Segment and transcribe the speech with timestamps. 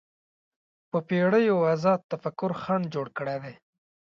[0.89, 3.53] په پېړیو ازاد تفکر خنډ جوړ کړی دی